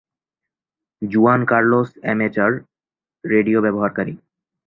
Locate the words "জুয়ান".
1.01-1.41